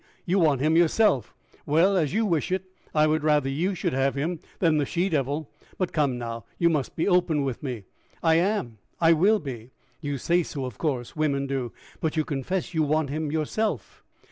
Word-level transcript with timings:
you 0.25 0.39
want 0.39 0.61
him 0.61 0.75
yourself! 0.75 1.31
Well, 1.63 1.95
as 1.95 2.11
you 2.11 2.25
wish 2.25 2.51
it, 2.51 2.63
I 2.91 3.05
would 3.05 3.23
rather 3.23 3.49
you 3.49 3.75
should 3.75 3.93
have 3.93 4.15
him 4.15 4.39
than 4.57 4.79
that 4.79 4.87
she 4.87 5.09
devil. 5.09 5.51
But 5.77 5.93
come, 5.93 6.17
now, 6.17 6.43
you 6.57 6.69
must 6.71 6.95
be 6.95 7.07
open 7.07 7.43
with 7.45 7.61
me." 7.61 7.83
"I 8.23 8.33
am. 8.37 8.79
I 8.99 9.13
will 9.13 9.37
be." 9.37 9.69
"You 10.01 10.17
say 10.17 10.41
so, 10.41 10.65
of 10.65 10.79
course. 10.79 11.15
Women 11.15 11.45
do. 11.45 11.71
But 11.99 12.17
you 12.17 12.25
confess 12.25 12.73
you 12.73 12.81
want 12.81 13.11
him 13.11 13.31
yourself?" 13.31 14.03